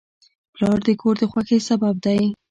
پلار 0.53 0.79
د 0.87 0.89
کور 1.01 1.15
د 1.19 1.23
خوښۍ 1.31 1.59
سبب 1.69 1.95
دی. 2.05 2.21